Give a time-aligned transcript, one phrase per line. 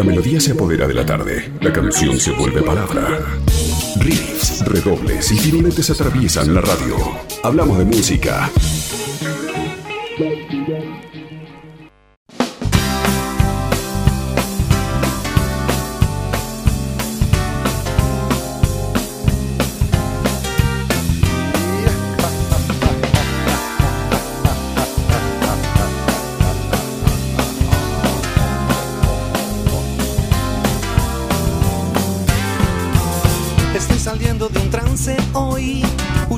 [0.00, 3.18] La melodía se apodera de la tarde, la canción se vuelve palabra.
[3.98, 6.96] Riffs, redobles y piruletes atraviesan la radio.
[7.42, 8.50] Hablamos de música.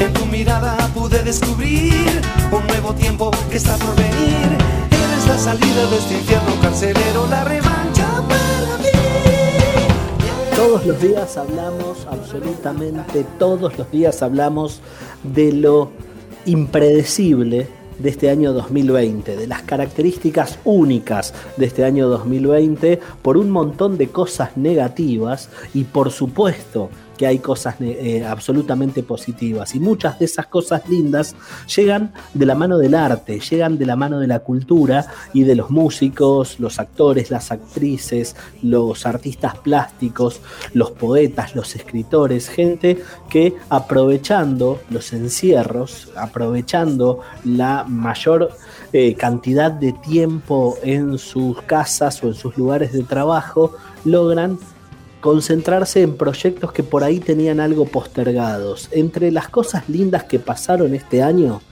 [0.00, 4.58] En tu mirada pude descubrir un nuevo tiempo que está por venir.
[4.90, 8.88] Eres la salida de este infierno carcelero, la revancha para mí.
[10.56, 14.80] Todos los días hablamos, absolutamente todos los días hablamos
[15.22, 15.90] de lo
[16.46, 23.50] impredecible de este año 2020, de las características únicas de este año 2020, por un
[23.50, 29.74] montón de cosas negativas y por supuesto que hay cosas eh, absolutamente positivas.
[29.74, 31.34] Y muchas de esas cosas lindas
[31.74, 35.54] llegan de la mano del arte, llegan de la mano de la cultura y de
[35.54, 40.40] los músicos, los actores, las actrices, los artistas plásticos,
[40.72, 48.50] los poetas, los escritores, gente que aprovechando los encierros, aprovechando la mayor
[48.92, 53.72] eh, cantidad de tiempo en sus casas o en sus lugares de trabajo,
[54.04, 54.58] logran
[55.24, 58.90] concentrarse en proyectos que por ahí tenían algo postergados.
[58.92, 61.62] Entre las cosas lindas que pasaron este año,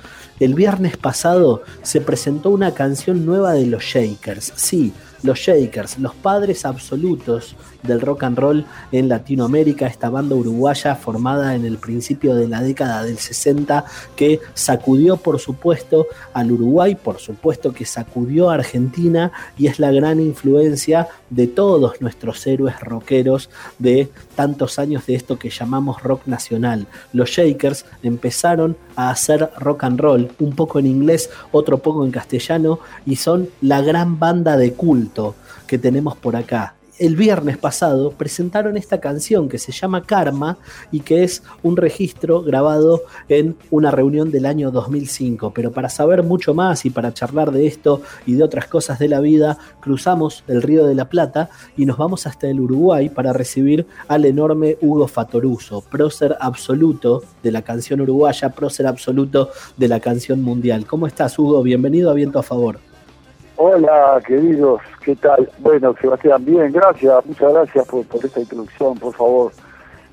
[0.41, 4.55] el viernes pasado se presentó una canción nueva de los Shakers.
[4.57, 10.95] Sí, los Shakers, los padres absolutos del rock and roll en Latinoamérica, esta banda uruguaya
[10.95, 13.85] formada en el principio de la década del 60
[14.17, 19.91] que sacudió por supuesto al Uruguay, por supuesto que sacudió a Argentina y es la
[19.91, 26.27] gran influencia de todos nuestros héroes rockeros de tantos años de esto que llamamos rock
[26.27, 26.87] nacional.
[27.13, 32.11] Los Shakers empezaron a hacer rock and roll, un poco en inglés, otro poco en
[32.11, 35.12] castellano, y son la gran banda de culto
[35.67, 40.59] que tenemos por acá el viernes pasado presentaron esta canción que se llama Karma
[40.93, 45.53] y que es un registro grabado en una reunión del año 2005.
[45.53, 49.09] Pero para saber mucho más y para charlar de esto y de otras cosas de
[49.09, 53.33] la vida, cruzamos el Río de la Plata y nos vamos hasta el Uruguay para
[53.33, 59.99] recibir al enorme Hugo Fatoruso, prócer absoluto de la canción uruguaya, prócer absoluto de la
[59.99, 60.87] canción mundial.
[60.87, 61.65] ¿Cómo estás, Hugo?
[61.65, 62.92] Bienvenido a Viento a Favor.
[63.65, 65.49] Hola, queridos, ¿qué tal?
[65.61, 69.53] Bueno, Sebastián, bien, gracias, muchas gracias por, esta introducción, por favor.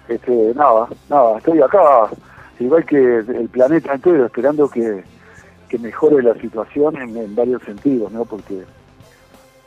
[0.08, 2.12] Este, nada, nada, estoy acá,
[2.60, 5.04] igual que el planeta entero, esperando que,
[5.80, 8.24] mejore la situación en, varios sentidos, ¿no?
[8.24, 8.66] Porque,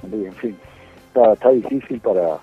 [0.05, 0.57] en fin,
[1.09, 2.39] está, está difícil para,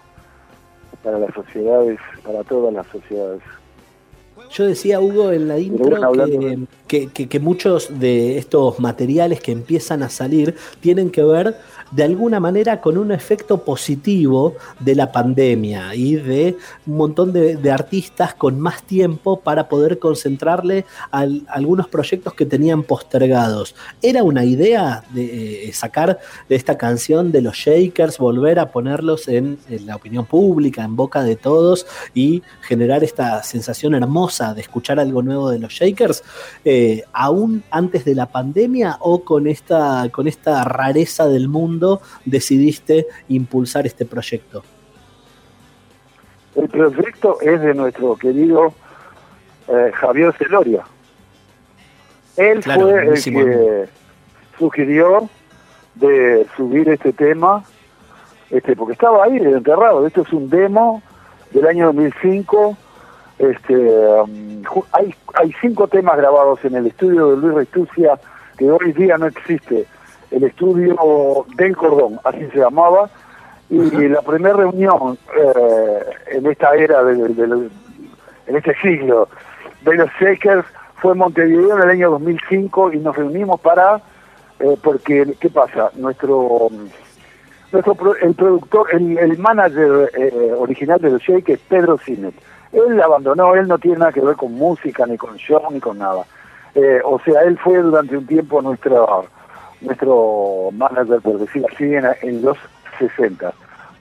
[1.01, 3.41] para las sociedades, para todas las sociedades.
[4.51, 5.89] Yo decía, Hugo, en la intro
[6.87, 11.55] que, muchos de estos materiales que empiezan a salir tienen que ver
[11.91, 17.69] de alguna manera con un efecto positivo de la pandemia y de un montón de,
[17.69, 23.75] artistas con más tiempo para poder concentrarle a, algunos proyectos que tenían postergados.
[24.01, 29.59] ¿Era una idea de eh, sacar esta canción de los Shakers, volver a ponerlos en,
[29.85, 35.21] la opinión pública, en boca de todos y generar esta sensación hermosa de escuchar algo
[35.21, 36.23] nuevo de los Shakers,
[36.65, 42.01] eh, aún antes de la pandemia o con esta, con esta rareza del mundo?
[42.25, 44.63] decidiste impulsar este proyecto?
[46.55, 48.73] El proyecto es de nuestro querido
[49.67, 50.83] eh, Javier Celoria.
[52.37, 53.89] Él fue el que
[54.57, 55.29] sugirió
[55.95, 57.63] de subir este tema,
[58.49, 60.07] este, porque estaba ahí enterrado.
[60.07, 61.01] Esto es un demo
[61.51, 62.77] del año 2005.
[63.39, 68.19] Este, um, hay, hay cinco temas grabados en el estudio de Luis Restucia
[68.57, 69.85] que hoy día no existe
[70.31, 73.09] el estudio del cordón, así se llamaba,
[73.69, 75.99] y la primera reunión eh,
[76.31, 77.69] en esta era, de,
[78.47, 79.29] en este siglo,
[79.81, 80.65] de los Shakers
[80.95, 84.01] fue en Montevideo en el año 2005 y nos reunimos para,
[84.59, 85.91] eh, porque, ¿qué pasa?
[85.95, 86.69] Nuestro
[87.71, 92.33] Nuestro el productor, el, manager eh, original de los Shakers Pedro Sinet.
[92.71, 95.97] Él abandonó, él no tiene nada que ver con música, ni con show, ni con
[95.97, 96.25] nada.
[96.75, 99.25] Eh, o sea, él fue durante un tiempo nuestro,
[99.81, 102.57] nuestro manager, por decir así, en, los
[102.99, 103.51] 60.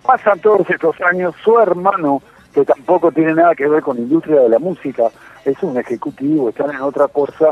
[0.05, 2.23] Pasan todos estos años, su hermano,
[2.53, 5.05] que tampoco tiene nada que ver con la industria de la música,
[5.45, 7.51] es un ejecutivo, están en otra cosa.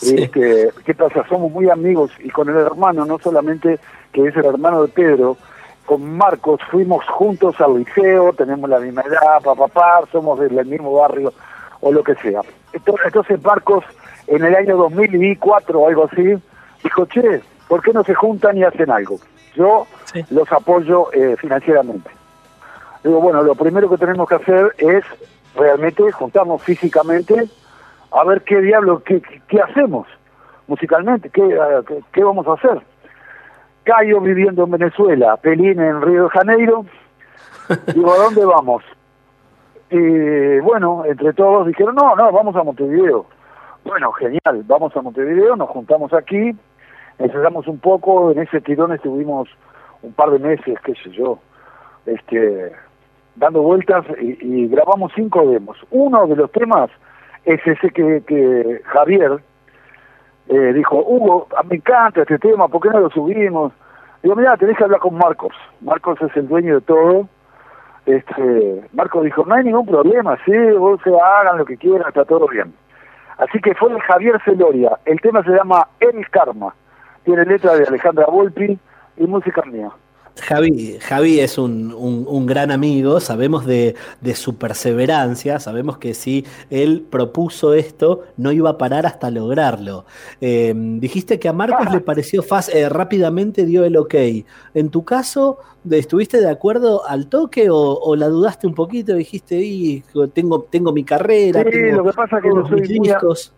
[0.00, 1.26] Este, ¿Qué pasa?
[1.28, 3.78] Somos muy amigos y con el hermano, no solamente
[4.12, 5.36] que es el hermano de Pedro,
[5.86, 11.32] con Marcos fuimos juntos al liceo, tenemos la misma edad, papá, somos del mismo barrio
[11.80, 12.40] o lo que sea.
[12.72, 13.84] Entonces Marcos
[14.26, 16.34] en el año 2004 o algo así,
[16.82, 19.18] dijo, che, ¿por qué no se juntan y hacen algo?
[19.54, 19.86] Yo
[20.30, 22.10] los apoyo eh, financieramente.
[23.04, 25.04] Digo, bueno, lo primero que tenemos que hacer es
[25.54, 27.48] realmente juntarnos físicamente
[28.10, 30.06] a ver qué diablo, qué, qué hacemos
[30.66, 31.42] musicalmente, qué,
[31.86, 32.82] qué, qué vamos a hacer.
[33.86, 36.84] Cayo viviendo en Venezuela, Pelín en Río de Janeiro.
[37.94, 38.82] Digo, ¿a dónde vamos?
[39.90, 43.26] Y bueno, entre todos dijeron, no, no, vamos a Montevideo.
[43.84, 46.50] Bueno, genial, vamos a Montevideo, nos juntamos aquí,
[47.20, 49.48] ensayamos un poco, en ese tirón estuvimos
[50.02, 51.38] un par de meses, qué sé yo,
[52.06, 52.72] este,
[53.36, 55.78] dando vueltas y, grabamos cinco demos.
[55.92, 56.90] Uno de los temas
[57.44, 59.38] es ese que, que Javier
[60.48, 63.72] eh, dijo, Hugo, me encanta este tema, ¿por qué no lo subimos?
[64.22, 65.54] Digo, mira, tenés que hablar con Marcos.
[65.80, 67.28] Marcos es el dueño de todo.
[68.06, 72.24] Este, Marcos dijo, no hay ningún problema, sí, vos se hagan lo que quieran, está
[72.24, 72.72] todo bien.
[73.38, 74.98] Así que fue Javier Celoria.
[75.04, 76.74] El tema se llama El Karma.
[77.24, 78.78] Tiene letra de Alejandra Volpi
[79.16, 79.90] y música mía.
[80.40, 86.44] Javi, Javi es un, un, gran amigo, sabemos de, de, su perseverancia, sabemos que si
[86.70, 90.04] él propuso esto, no iba a parar hasta lograrlo.
[90.40, 94.14] Eh, dijiste que a Marcos le pareció fácil, eh, rápidamente dio el ok.
[94.74, 95.58] En tu caso,
[95.90, 99.14] ¿estuviste de acuerdo al toque o, la dudaste un poquito?
[99.14, 100.04] Dijiste, y,
[100.34, 103.54] tengo, tengo mi carrera, sí, lo que pasa que no soy discos.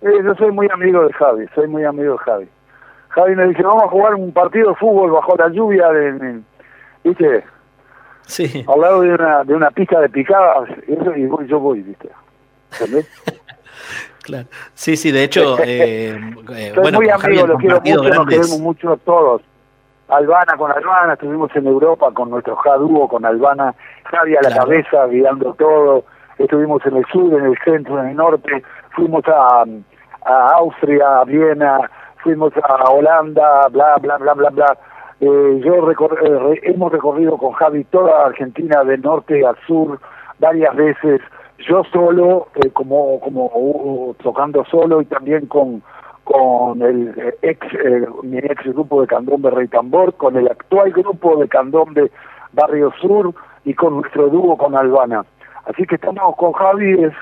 [0.00, 2.48] Eh, yo soy muy amigo de Javi, soy muy amigo de Javi.
[3.08, 6.40] Javi me dice, vamos a jugar un partido de fútbol bajo la lluvia, de,
[7.04, 7.44] ¿viste?
[8.26, 8.64] Sí.
[8.68, 12.10] Al lado de una, de una pista de picadas, y voy, yo voy, ¿viste?
[14.22, 14.46] claro.
[14.74, 16.18] Sí, sí, de hecho, eh,
[16.54, 19.42] eh, Soy muy amigo, lo quiero mucho, nos queremos mucho todos.
[20.08, 23.74] Albana con Albana, estuvimos en Europa con nuestro Jaduo, con Albana,
[24.04, 26.04] Javi a la cabeza, guiando todo,
[26.38, 29.64] estuvimos en el sur, en el centro, en el norte, fuimos a,
[30.24, 31.90] a Austria, a Viena,
[32.22, 34.78] fuimos a Holanda, bla, bla, bla, bla, bla.
[35.20, 39.98] Eh, yo eh, hemos recorrido con Javi toda Argentina de norte a sur
[40.38, 41.20] varias veces,
[41.58, 45.82] yo solo, eh, como, como tocando solo y también con,
[46.22, 47.66] con el ex,
[48.22, 52.12] mi ex grupo de Candombe Rey Tambor, con el actual grupo de Candombe
[52.52, 55.24] Barrio Sur y con nuestro dúo con Albana.
[55.64, 57.12] Así que estamos con Javi, es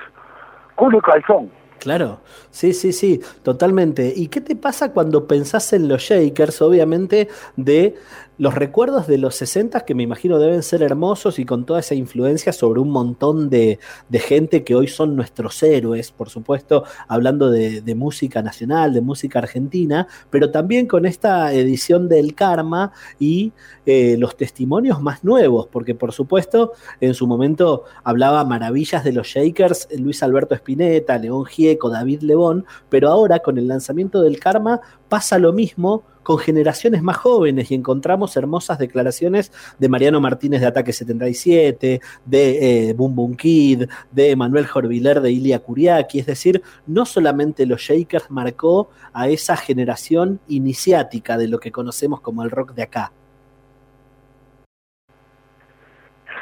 [0.75, 1.51] culo y calzón.
[1.79, 2.21] Claro,
[2.51, 4.13] sí, sí, sí, totalmente.
[4.17, 7.95] ¿Y qué te pasa cuando pensás en los Shakers, obviamente, de
[8.39, 11.95] los recuerdos de los 60 que me imagino deben ser hermosos y con toda esa
[11.95, 13.79] influencia sobre un montón de,
[14.13, 20.07] gente que hoy son nuestros héroes, por supuesto, hablando de, música nacional, de música argentina,
[20.29, 23.53] pero también con esta edición del Karma y
[23.87, 29.29] eh, los testimonios más nuevos, porque por supuesto en su momento hablaba maravillas de los
[29.29, 34.81] Shakers Luis Alberto Spinetta, León Gieco, David Lebón, pero ahora con el lanzamiento del Karma
[35.09, 40.67] pasa lo mismo con generaciones más jóvenes y encontramos hermosas declaraciones de Mariano Martínez de
[40.67, 46.63] Ataque 77, de eh, Boom Boom Kid, de Manuel Jorviler de Ilia Kuriaki, es decir,
[46.87, 52.51] no solamente los Shakers marcó a esa generación iniciática de lo que conocemos como el
[52.51, 53.13] rock de acá.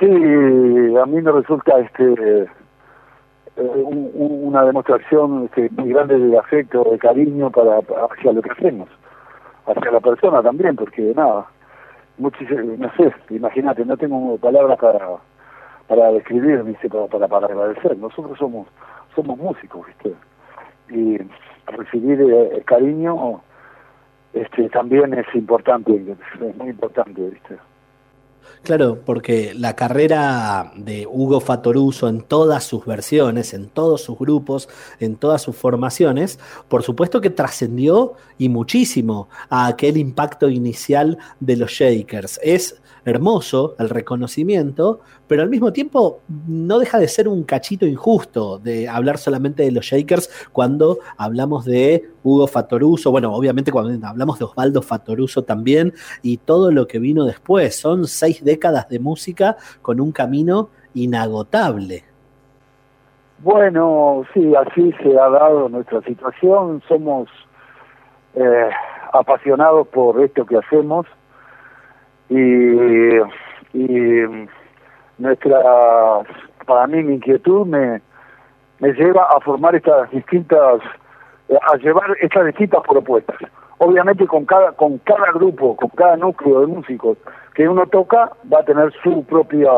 [0.00, 2.48] Sí, a mí me resulta este
[3.56, 8.88] eh, una demostración este, muy grande de afecto, de cariño para hacia lo que hacemos
[9.66, 11.46] hacia la persona también, porque nada,
[12.18, 14.98] muchísimo, no sé, imagínate, no tengo palabras para
[15.86, 17.96] para describir, para, para, para agradecer.
[17.98, 18.66] Nosotros somos
[19.14, 20.14] somos músicos, ¿viste?
[20.88, 21.18] Y
[21.66, 23.40] recibir eh, cariño
[24.32, 27.56] este también es importante, es muy importante, ¿viste?
[28.62, 34.68] Claro, porque la carrera de Hugo Fatoruso en todas sus versiones, en todos sus grupos,
[35.00, 41.56] en todas sus formaciones, por supuesto que trascendió y muchísimo a aquel impacto inicial de
[41.56, 42.40] los Shakers.
[42.42, 48.58] Es hermoso el reconocimiento, pero al mismo tiempo no deja de ser un cachito injusto
[48.58, 54.38] de hablar solamente de los Shakers cuando hablamos de Hugo Fatoruso, bueno, obviamente cuando hablamos
[54.38, 55.92] de Osvaldo Fatoruso también,
[56.22, 57.76] y todo lo que vino después.
[57.78, 62.04] Son seis décadas de música con un camino inagotable.
[63.38, 66.82] Bueno, sí, así se ha dado nuestra situación.
[66.88, 67.28] Somos
[68.34, 68.70] eh,
[69.12, 71.06] apasionados por esto que hacemos
[72.28, 73.18] y,
[73.72, 74.48] y
[75.18, 75.60] nuestra,
[76.66, 78.00] para mí mi inquietud me,
[78.80, 80.80] me lleva a formar estas distintas,
[81.50, 83.36] a llevar estas distintas propuestas.
[83.78, 87.18] Obviamente con cada, con cada grupo, con cada núcleo de músicos
[87.54, 89.70] que uno toca, va a tener su propia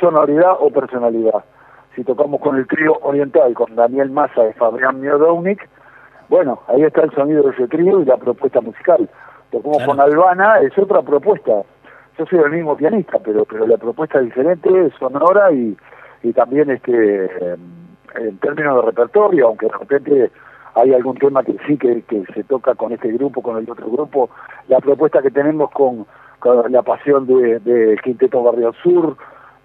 [0.00, 1.44] sonoridad o personalidad.
[1.94, 5.68] Si tocamos con el trío oriental, con Daniel Massa y Fabián Miodownik,
[6.28, 9.08] bueno, ahí está el sonido de ese trío y la propuesta musical.
[9.50, 11.62] Tocamos con Albana, es otra propuesta.
[12.18, 15.76] Yo soy el mismo pianista, pero pero la propuesta es diferente, es sonora y,
[16.22, 17.54] y también este
[18.14, 20.30] en términos de repertorio, aunque de repente
[20.74, 23.90] hay algún tema que sí que, que se toca con este grupo, con el otro
[23.90, 24.30] grupo,
[24.68, 26.06] la propuesta que tenemos con,
[26.68, 29.16] la pasión de, de Quinteto Barrio Sur,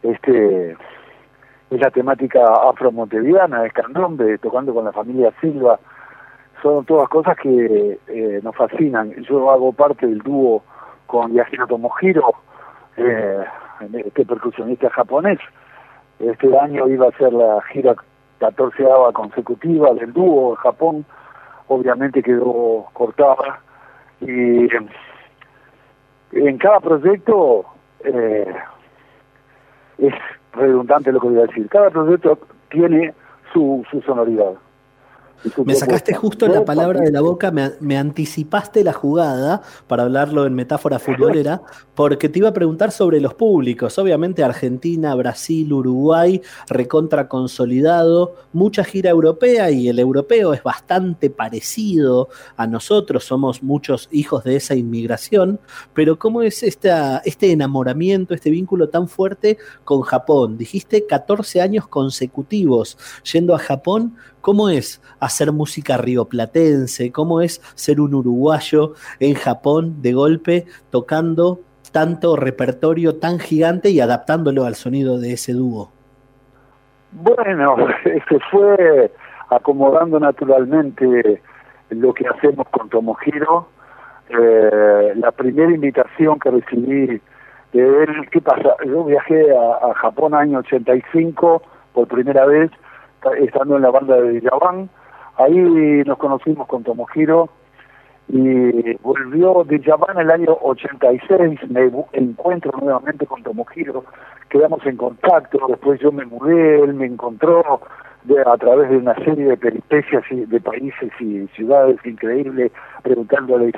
[0.02, 0.72] este
[1.70, 5.80] es la temática afro-monteviana, es candombe, tocando con la familia Silva,
[6.64, 9.12] son todas cosas que eh, nos fascinan.
[9.24, 10.64] Yo hago parte del dúo
[11.06, 12.34] con Yajiro Tomohiro,
[12.98, 13.44] eh,
[14.06, 15.40] este percusionista japonés.
[16.20, 17.96] Este año iba a ser la gira
[18.40, 21.06] 14 consecutiva del dúo en Japón,
[21.68, 23.60] obviamente quedó cortada
[24.22, 24.68] y
[26.32, 27.66] en cada proyecto
[28.06, 28.54] eh,
[29.98, 30.14] es
[30.54, 32.40] redundante lo que voy a decir, cada proyecto
[32.70, 33.14] tiene
[33.52, 34.54] su, su sonoridad.
[35.66, 40.54] Me sacaste justo la palabra de la boca, me, anticipaste la jugada, para hablarlo en
[40.54, 41.62] metáfora futbolera,
[41.96, 43.98] porque te iba a preguntar sobre los públicos.
[44.00, 52.30] Obviamente Argentina, Brasil, Uruguay, recontra consolidado, mucha gira europea y el europeo es bastante parecido
[52.56, 55.60] a nosotros, somos muchos hijos de esa inmigración,
[55.94, 60.58] pero ¿cómo es esta, este enamoramiento, este vínculo tan fuerte con Japón?
[60.58, 62.98] Dijiste 14 años consecutivos
[63.32, 67.14] yendo a Japón ¿Cómo es hacer música rioplatense?
[67.14, 71.62] ¿Cómo es ser un uruguayo en Japón de golpe tocando
[71.94, 75.94] tanto repertorio tan gigante y adaptándolo al sonido de ese dúo?
[77.14, 79.14] Bueno, se fue
[79.50, 81.42] acomodando naturalmente
[81.92, 83.70] lo que hacemos con Tomohiro.
[84.28, 87.22] Eh, la primera invitación que recibí
[87.72, 88.76] de él, ¿qué pasa?
[88.86, 91.62] Yo viajé a, a Japón año 85
[91.94, 92.70] por primera vez
[93.40, 94.90] estando en la banda de Yaván.
[95.38, 95.58] Ahí
[96.06, 97.50] nos conocimos con Tomohiro
[98.28, 104.06] y volvió de Yaván el año 86, me encuentro nuevamente con Tomohiro,
[104.50, 107.82] quedamos en contacto, después yo me mudé, él me encontró
[108.46, 113.72] a través de una serie de peripecias y de países y ciudades increíbles, preguntándole,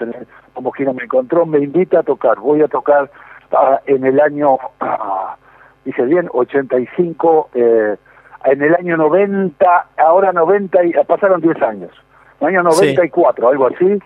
[0.53, 3.09] Tomohiro me encontró, me invita a tocar, voy a tocar
[3.51, 5.35] ah, en el año, ah,
[5.83, 7.95] dice bien, 85, eh,
[8.45, 11.91] en el año 90, ahora 90, y, pasaron 10 años,
[12.39, 13.99] en el año 94, algo así,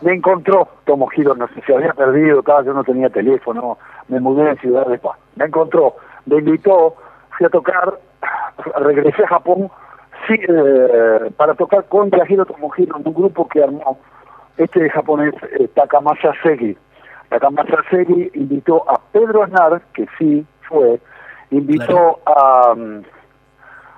[0.00, 4.58] me encontró Tomohiro, no sé, se había perdido, yo no tenía teléfono, me mudé en
[4.58, 6.94] Ciudad de Paz, me encontró, me invitó,
[7.36, 7.98] fui a tocar,
[8.80, 9.70] regresé a Japón,
[10.26, 13.98] sí, eh, para tocar con Yahiro Tomohiro, un grupo que armó
[14.56, 16.76] este japonés eh, Takamasa Segi.
[17.28, 21.00] Takamasa Segi invitó a Pedro Aznar, que sí fue,
[21.50, 22.74] invitó a...
[22.74, 23.02] Mm,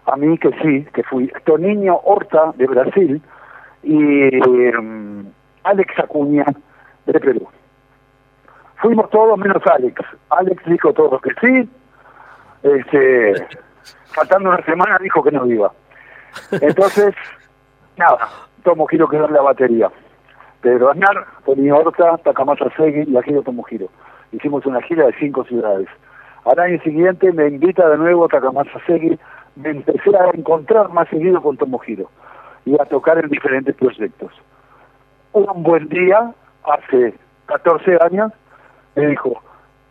[0.07, 3.23] a mí que sí, que fui, Toniño Horta de Brasil
[3.83, 5.25] y um,
[5.65, 6.45] Alex Acuña
[7.07, 7.49] de Perú.
[8.77, 10.01] Fuimos todos menos Alex.
[10.31, 11.71] Alex dijo todos que sí.
[12.63, 13.35] Este,
[14.15, 15.73] faltando una semana dijo que no iba.
[16.53, 17.15] Entonces,
[17.97, 18.29] nada,
[18.65, 19.91] tomo giro que dar la batería.
[20.63, 23.89] Pedro Aznar, Toniño Horta, Takamasa Segui y Ajiro Tomo Giro.
[24.33, 25.89] Hicimos una gira de cinco ciudades.
[26.45, 29.19] Al año siguiente me invita de nuevo Takamasa Segui
[29.57, 32.09] me empecé a encontrar más seguido con Tomohiro
[32.65, 34.33] y a tocar en diferentes proyectos.
[35.33, 36.33] Un buen día,
[36.65, 37.15] hace
[37.47, 38.33] 14 años,
[38.95, 39.41] me dijo,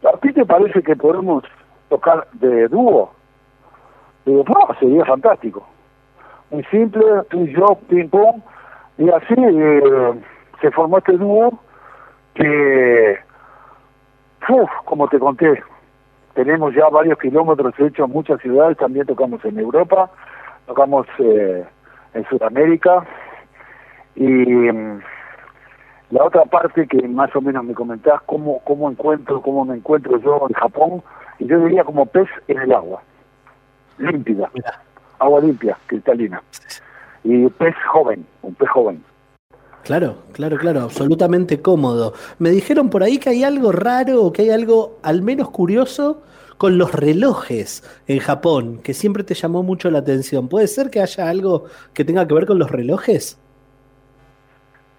[0.04, 1.44] ¿a ti te parece que podemos
[1.90, 3.12] tocar de dúo?
[4.26, 5.68] Digo, no, sería fantástico.
[6.52, 8.42] Muy simple, tú y yo, ping pong,
[8.98, 10.22] y así eh,
[10.62, 11.60] se formó este dúo
[12.34, 13.18] que,
[14.50, 15.64] uf, como te conté,
[16.34, 20.10] tenemos ya varios kilómetros hechos en muchas ciudades, también tocamos en Europa,
[20.66, 21.66] tocamos eh,
[22.14, 23.06] en Sudamérica.
[24.16, 24.70] Y,
[26.12, 30.18] la otra parte que más o menos me comentás, cómo, cómo encuentro, cómo me encuentro
[30.20, 31.04] yo en Japón,
[31.38, 33.04] y yo diría como pez en el agua,
[34.00, 34.50] límpida,
[35.20, 36.42] agua limpia, cristalina,
[37.24, 39.04] y pez joven, un pez joven.
[39.84, 42.14] Claro, claro, claro, absolutamente cómodo.
[42.38, 46.22] Me dijeron por ahí que hay algo raro o que hay algo al menos curioso
[46.58, 50.50] con los relojes en Japón, que siempre te llamó mucho la atención.
[50.50, 53.40] ¿Puede ser que haya algo que tenga que ver con los relojes?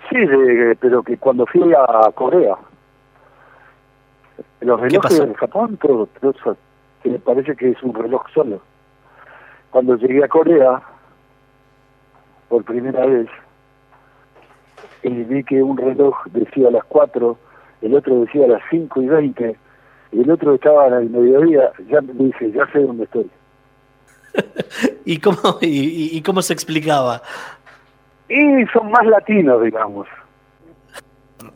[0.09, 0.17] Sí,
[0.81, 2.57] pero que cuando fui a Corea,
[4.61, 6.57] los relojes en Japón, todo, todo
[7.03, 8.61] que me parece que es un reloj solo.
[9.71, 10.83] Cuando llegué a Corea,
[12.49, 13.29] por primera vez,
[15.03, 17.39] y vi que un reloj decía a las 4,
[17.83, 19.57] el otro decía a las 5 y 20,
[20.13, 23.31] y el otro estaba al mediodía, ya me dije, ya sé dónde estoy.
[25.05, 27.23] ¿Y, cómo, y, cómo se explicaba?
[28.29, 30.07] Y son más latinos, digamos.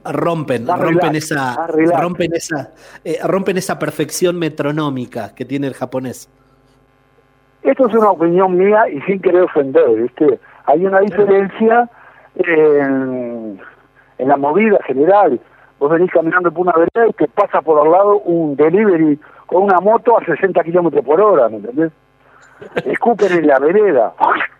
[0.04, 2.72] Rompen, rompen esa, rompen esa,
[3.04, 6.28] eh, rompen esa perfección metronómica que tiene el japonés.
[7.62, 10.38] Esto es una opinión mía y sin querer ofender, ¿viste?
[10.66, 11.88] Hay una diferencia
[12.36, 13.60] en,
[14.18, 15.40] en la movida general.
[15.78, 19.64] Vos venís caminando por una vereda y te pasa por al lado un delivery con
[19.64, 21.92] una moto a 60 kilómetros por hora, ¿me entendés?
[22.84, 24.14] Escupen en la vereda.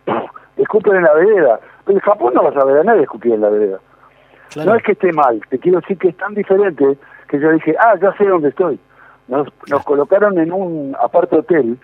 [0.57, 1.61] Escupen en la vereda.
[1.85, 3.79] Pero en Japón no vas a ver a nadie escupir en la vereda.
[4.57, 6.97] No es que esté mal, te quiero decir que es tan diferente
[7.29, 8.79] que yo dije, ah, ya sé dónde estoy.
[9.27, 11.79] Nos, nos colocaron en un aparte hotel,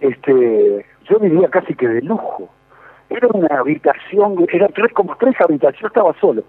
[0.00, 2.48] este, yo vivía casi que de lujo.
[3.10, 6.42] Era una habitación, era tres como tres habitaciones, yo estaba solo.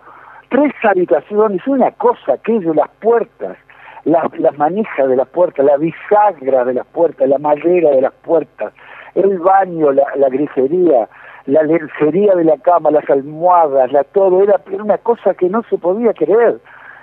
[0.49, 3.57] Tres habitaciones, una cosa, aquello, las puertas,
[4.03, 8.13] las, las manijas de las puertas, la bisagra de las puertas, la madera de las
[8.13, 8.73] puertas,
[9.15, 11.07] el baño, la, la grifería,
[11.45, 15.77] la lencería de la cama, las almohadas, la todo, era una cosa que no se
[15.77, 16.59] podía creer.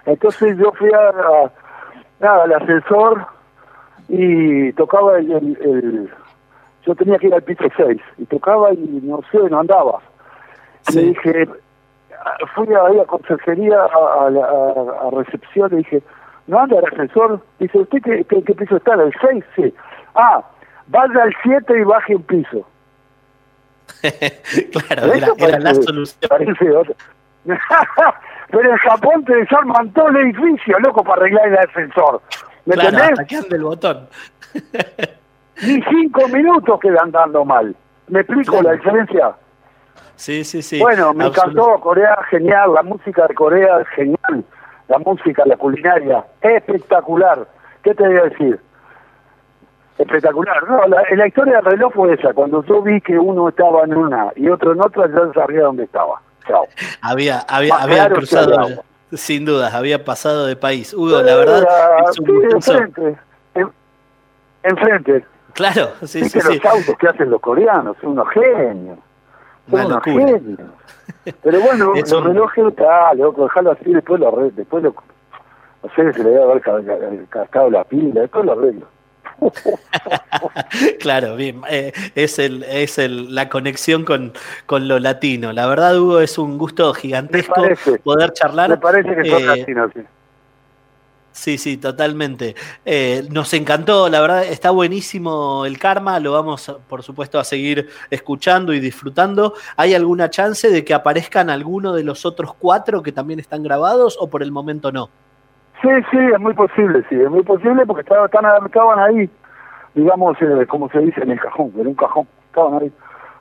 [0.07, 1.51] Entonces yo fui a,
[2.21, 3.27] nada, al ascensor
[4.09, 6.11] y tocaba el, el,
[6.87, 9.99] yo tenía que ir al piso 6 y tocaba y no sé, no andaba.
[10.95, 11.49] Le dije,
[12.55, 16.03] fui a consejería, a, a, a, recepción, le dije,
[16.47, 17.41] ¿no anda el ascensor?
[17.59, 18.95] Dice, ¿usted qué, qué, piso está?
[18.95, 19.45] ¿El 6?
[19.57, 19.75] Sí.
[20.15, 20.45] Ah,
[20.87, 22.69] vaya al 7 y baje un piso.
[24.89, 26.31] claro, era, era, la solución.
[28.49, 32.23] Pero en Japón te desarman todo el edificio, loco, para arreglar el ascensor.
[32.65, 33.53] ¿Me claro, entendés?
[33.53, 34.09] el botón.
[35.63, 37.75] Ni cinco minutos quedan dando mal.
[38.09, 39.35] ¿Me explico la diferencia?
[40.17, 40.81] Sí, sí, sí.
[40.81, 42.75] Bueno, me encantó Corea, genial.
[42.75, 44.45] La música de Corea es genial.
[44.89, 47.47] La música, la culinaria, espectacular.
[47.83, 48.61] ¿Qué te voy a decir?
[49.99, 50.69] Espectacular.
[50.69, 52.33] No, la, la historia del reloj fue esa.
[52.35, 55.85] Cuando yo vi que uno estaba en una y otro en otra, ya sabía dónde
[55.85, 56.21] estaba.
[56.47, 56.67] Chao.
[57.03, 60.95] Había, había, había cruzado, sin dudas, había pasado de país.
[60.95, 61.65] Hugo, la verdad,
[62.11, 63.17] es un enfrente,
[64.63, 65.25] enfrente.
[65.57, 66.59] Claro, sí, sí, sí.
[66.59, 68.99] los autos que hacen los coreanos, son unos genios.
[69.71, 70.61] Son unos genios.
[71.43, 74.95] Pero bueno, los relojes, ah, loco, dejarlo así, después lo arreglo, después lo,
[75.83, 76.63] no sé, se le debe haber
[77.29, 78.87] cascado la pila, después lo arreglo.
[81.01, 84.35] claro, bien, eh, es el, es el, la conexión con,
[84.67, 85.53] con lo latino.
[85.53, 87.55] La verdad, Hugo, es un gusto gigantesco
[88.05, 88.71] poder charlar.
[88.71, 90.03] Me parece que son eh, latinos, sí.
[91.37, 92.55] Sí, sí, totalmente.
[92.87, 97.89] Eh, nos encantó, la verdad, está buenísimo el karma, lo vamos, por supuesto, a seguir
[98.11, 99.53] escuchando y disfrutando.
[99.77, 104.17] ¿Hay alguna chance de que aparezcan alguno de los otros cuatro que también están grabados
[104.19, 105.11] o por el momento no?
[105.83, 108.31] Sí, sí, es muy posible, sí, es muy posible porque estaban,
[108.65, 109.29] estaban ahí,
[109.95, 112.91] digamos, eh, como se dice, en el cajón, en un cajón, estaban ahí.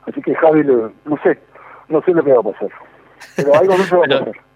[0.06, 1.40] Así que Javi, no sé,
[1.88, 2.68] no sé lo que va a pasar,
[3.36, 4.46] pero algo no se va a pasar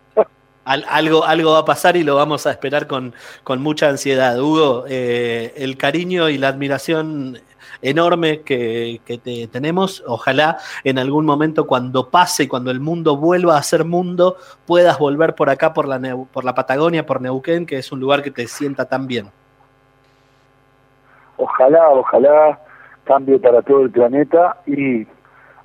[0.64, 4.38] algo, algo va a pasar y lo vamos a esperar con, con mucha ansiedad.
[4.38, 7.38] Hugo, eh, el cariño y la admiración
[7.82, 13.56] enorme que, te tenemos, ojalá en algún momento cuando pase, y cuando el mundo vuelva
[13.56, 16.00] a ser mundo, puedas volver por acá, por la,
[16.32, 19.28] por la Patagonia, por Neuquén, que es un lugar que te sienta tan bien.
[21.36, 22.60] Ojalá, ojalá
[23.04, 25.06] cambie para todo el planeta y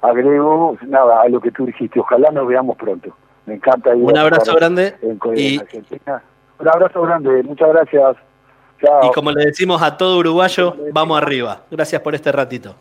[0.02, 3.14] agrego nada a lo que tú dijiste, ojalá nos veamos pronto.
[3.46, 3.92] Me encanta.
[3.96, 4.96] Un abrazo grande.
[5.36, 5.60] y...
[6.58, 8.18] Un abrazo grande, muchas gracias.
[9.04, 11.64] Y como le decimos a todo uruguayo, vamos arriba.
[11.72, 12.76] Gracias por este ratito.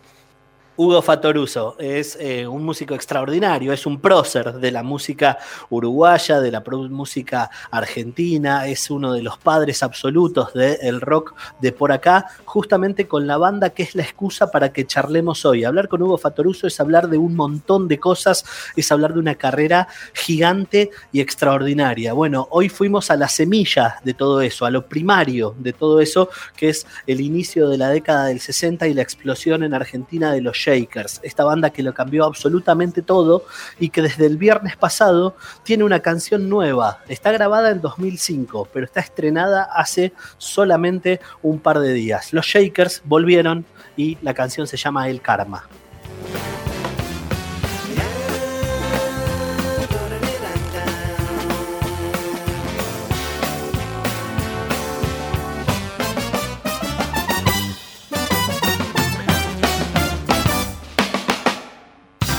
[0.77, 5.39] Hugo Fatoruso es eh, un músico extraordinario, es un prócer de la música
[5.71, 11.93] uruguaya, de la música argentina, es uno de los padres absolutos del rock de por
[11.93, 15.63] acá, justamente con la banda que es la excusa para que charlemos hoy.
[15.63, 19.37] Hablar con Hugo Fatoruso es hablar de un montón de cosas, es hablar de una
[19.37, 22.15] carrera gigante y extraordinaria.
[22.15, 26.31] Bueno, hoy fuimos a la semilla de todo eso, a lo primario de todo eso,
[26.57, 30.41] que es el inicio de la década del 60 y la explosión en Argentina de
[30.41, 33.45] los Shakers, esta banda que lo cambió absolutamente todo
[33.79, 37.01] y que desde el viernes pasado tiene una canción nueva.
[37.09, 42.33] Está grabada en 2005, pero está estrenada hace solamente un par de días.
[42.33, 43.65] Los Shakers volvieron
[43.97, 45.69] y la canción se llama El Karma.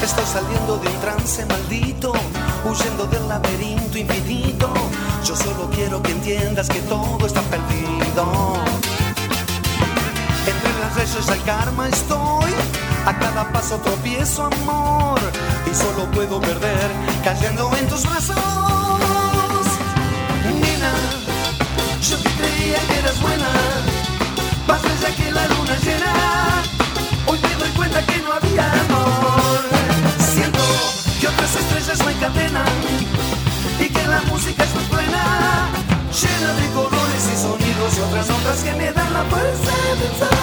[0.07, 2.13] Saliendo de un trance maldito,
[2.63, 4.71] huyendo del laberinto infinito.
[5.23, 8.53] Yo solo quiero que entiendas que todo está perdido.
[10.45, 12.51] Entre las redes al karma estoy,
[13.05, 15.19] a cada paso tropiezo amor,
[15.71, 16.91] y solo puedo perder
[17.23, 18.35] cayendo en tus brazos.
[20.53, 20.93] Nina,
[22.07, 23.47] yo que creía que eras buena,
[37.93, 40.34] y otras notas que me dan la fuerza.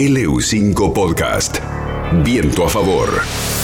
[0.00, 1.58] LU5 Podcast.
[2.24, 3.59] Viento a favor.